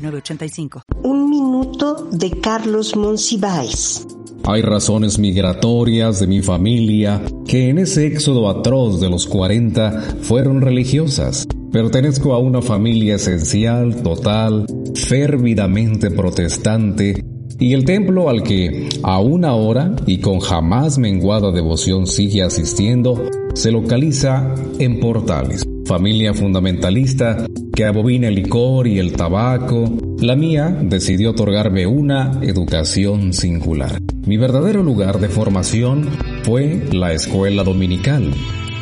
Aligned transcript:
906985. 0.00 0.82
Un 1.04 1.30
minuto 1.30 2.08
de 2.10 2.30
Carlos 2.40 2.96
Monsiváis. 2.96 4.06
Hay 4.44 4.62
razones 4.62 5.18
migratorias 5.18 6.20
de 6.20 6.26
mi 6.26 6.40
familia 6.40 7.22
que 7.46 7.68
en 7.68 7.78
ese 7.78 8.06
éxodo 8.06 8.48
atroz 8.48 9.00
de 9.00 9.10
los 9.10 9.26
40 9.26 10.16
fueron 10.22 10.62
religiosas. 10.62 11.46
Pertenezco 11.70 12.32
a 12.32 12.38
una 12.38 12.62
familia 12.62 13.16
esencial, 13.16 14.02
total, 14.02 14.66
férvidamente 14.94 16.10
protestante, 16.10 17.22
y 17.60 17.74
el 17.74 17.84
templo 17.84 18.30
al 18.30 18.42
que, 18.42 18.88
aún 19.02 19.44
ahora 19.44 19.94
y 20.06 20.18
con 20.18 20.40
jamás 20.40 20.96
menguada 20.96 21.52
devoción 21.52 22.06
sigue 22.06 22.42
asistiendo, 22.42 23.22
se 23.54 23.70
localiza 23.70 24.54
en 24.78 24.98
Portales. 24.98 25.62
Familia 25.84 26.32
fundamentalista 26.32 27.44
que 27.80 27.86
el 27.86 28.34
licor 28.34 28.86
y 28.86 28.98
el 28.98 29.14
tabaco, 29.14 29.90
la 30.18 30.36
mía 30.36 30.68
decidió 30.82 31.30
otorgarme 31.30 31.86
una 31.86 32.30
educación 32.42 33.32
singular. 33.32 33.98
Mi 34.26 34.36
verdadero 34.36 34.82
lugar 34.82 35.18
de 35.18 35.30
formación 35.30 36.06
fue 36.42 36.88
la 36.92 37.14
escuela 37.14 37.64
dominical. 37.64 38.34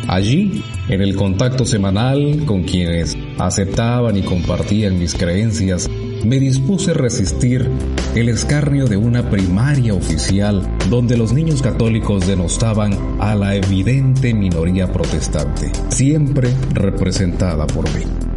Allí, 0.09 0.65
en 0.89 1.01
el 1.01 1.15
contacto 1.15 1.65
semanal 1.65 2.45
con 2.45 2.65
quienes 2.65 3.17
aceptaban 3.39 4.17
y 4.17 4.23
compartían 4.23 4.99
mis 4.99 5.15
creencias, 5.15 5.89
me 6.25 6.41
dispuse 6.41 6.91
a 6.91 6.95
resistir 6.95 7.71
el 8.17 8.29
escarnio 8.29 8.87
de 8.87 8.97
una 8.97 9.31
primaria 9.31 9.95
oficial 9.95 10.69
donde 10.91 11.17
los 11.17 11.33
niños 11.33 11.62
católicos 11.62 12.27
denostaban 12.27 12.99
a 13.21 13.37
la 13.37 13.55
evidente 13.55 14.35
minoría 14.35 14.93
protestante, 14.93 15.71
siempre 15.89 16.49
representada 16.75 17.65
por 17.69 17.85
mí. 17.95 18.28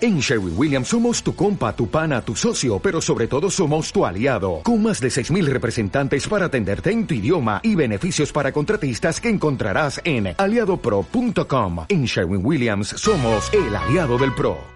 En 0.00 0.18
Sherwin 0.18 0.54
Williams 0.56 0.88
somos 0.88 1.22
tu 1.22 1.36
compa, 1.36 1.76
tu 1.76 1.86
pana, 1.86 2.20
tu 2.20 2.34
socio, 2.34 2.80
pero 2.80 3.00
sobre 3.00 3.28
todo 3.28 3.48
somos 3.48 3.92
tu 3.92 4.04
aliado, 4.04 4.62
con 4.64 4.82
más 4.82 5.00
de 5.00 5.06
6.000 5.06 5.46
representantes 5.46 6.26
para 6.26 6.46
atenderte 6.46 6.90
en 6.90 7.06
tu 7.06 7.14
idioma 7.14 7.60
y 7.62 7.76
beneficios 7.76 8.32
para 8.32 8.50
contratistas 8.50 9.20
que 9.20 9.28
encontrarás 9.28 10.00
en 10.04 10.34
aliadopro.com. 10.36 11.84
En 11.88 12.06
Sherwin 12.06 12.44
Williams 12.44 12.88
somos 12.88 13.54
el 13.54 13.76
aliado 13.76 14.18
del 14.18 14.34
PRO. 14.34 14.74